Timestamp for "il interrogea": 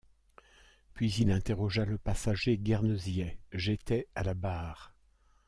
1.19-1.85